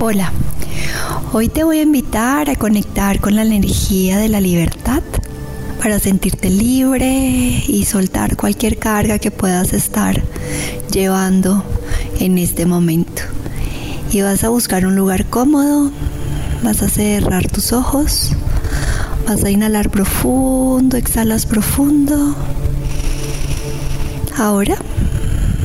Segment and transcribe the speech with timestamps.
[0.00, 0.32] Hola,
[1.34, 5.02] hoy te voy a invitar a conectar con la energía de la libertad
[5.82, 10.22] para sentirte libre y soltar cualquier carga que puedas estar
[10.90, 11.62] llevando
[12.20, 13.20] en este momento.
[14.12, 15.90] Y vas a buscar un lugar cómodo,
[16.62, 18.30] vas a cerrar tus ojos,
[19.28, 22.34] vas a inhalar profundo, exhalas profundo.
[24.38, 24.76] Ahora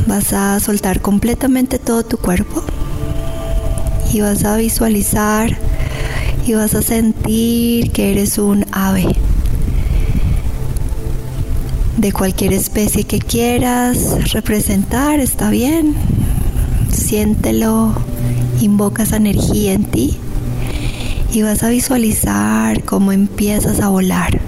[0.05, 2.61] vas a soltar completamente todo tu cuerpo
[4.13, 5.57] y vas a visualizar
[6.45, 9.07] y vas a sentir que eres un ave
[11.97, 15.93] de cualquier especie que quieras representar, está bien.
[16.91, 17.93] Siéntelo,
[18.59, 20.17] invoca esa energía en ti
[21.31, 24.39] y vas a visualizar cómo empiezas a volar.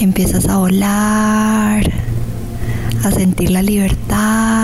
[0.00, 1.90] Empiezas a volar,
[3.04, 4.61] a sentir la libertad,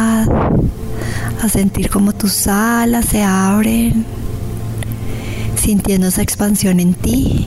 [1.40, 4.04] a sentir como tus alas se abren,
[5.56, 7.46] sintiendo esa expansión en ti,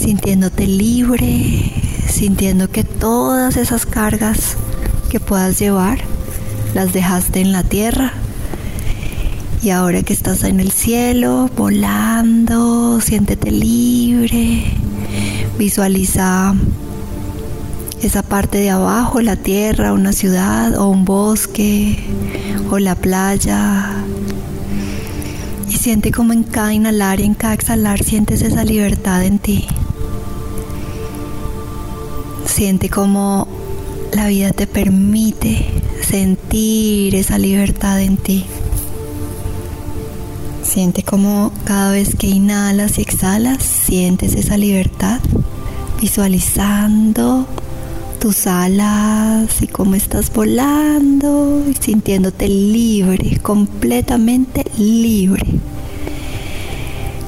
[0.00, 1.72] sintiéndote libre,
[2.08, 4.56] sintiendo que todas esas cargas
[5.10, 5.98] que puedas llevar
[6.74, 8.12] las dejaste en la tierra.
[9.62, 14.72] Y ahora que estás en el cielo, volando, siéntete libre,
[15.58, 16.54] visualiza
[18.02, 21.98] esa parte de abajo, la tierra, una ciudad o un bosque
[22.70, 24.04] o la playa.
[25.68, 29.66] Y siente como en cada inhalar y en cada exhalar sientes esa libertad en ti.
[32.46, 33.48] Siente como
[34.12, 35.66] la vida te permite
[36.00, 38.44] sentir esa libertad en ti.
[40.62, 45.20] Siente como cada vez que inhalas y exhalas, sientes esa libertad,
[46.00, 47.46] visualizando
[48.18, 55.44] tus alas y cómo estás volando y sintiéndote libre, completamente libre.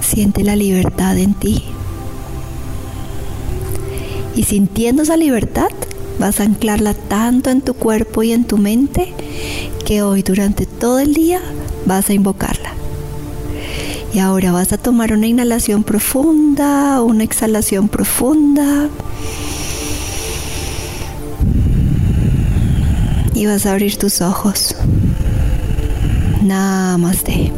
[0.01, 1.63] Siente la libertad en ti.
[4.35, 5.69] Y sintiendo esa libertad,
[6.19, 9.13] vas a anclarla tanto en tu cuerpo y en tu mente
[9.87, 11.41] que hoy durante todo el día
[11.87, 12.73] vas a invocarla.
[14.13, 18.89] Y ahora vas a tomar una inhalación profunda, una exhalación profunda.
[23.41, 24.77] Y vas a abrir tus ojos.
[26.43, 27.50] Namaste.